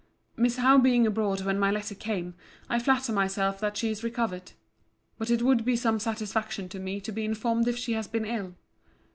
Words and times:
Miss 0.35 0.55
Howe 0.57 0.79
being 0.79 1.05
abroad 1.05 1.41
when 1.41 1.59
my 1.59 1.69
letter 1.69 1.93
came, 1.93 2.33
I 2.67 2.79
flatter 2.79 3.13
myself 3.13 3.59
that 3.59 3.77
she 3.77 3.91
is 3.91 4.03
recovered. 4.03 4.53
But 5.19 5.29
it 5.29 5.43
would 5.43 5.63
be 5.63 5.75
some 5.75 5.99
satisfaction 5.99 6.69
to 6.69 6.79
me 6.79 6.99
to 7.01 7.11
be 7.11 7.23
informed 7.23 7.67
if 7.67 7.77
she 7.77 7.93
has 7.93 8.07
been 8.07 8.25
ill. 8.25 8.55